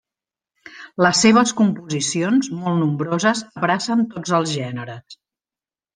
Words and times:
Les 1.05 1.19
seves 1.25 1.51
composicions 1.59 2.49
molt 2.63 2.83
nombroses, 2.85 3.45
abracen 3.61 4.05
tots 4.15 4.37
els 4.39 4.55
gèneres. 4.59 5.21